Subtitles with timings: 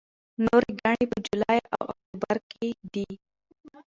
[0.43, 3.09] نورې ګڼې په جولای او اکتوبر کې دي.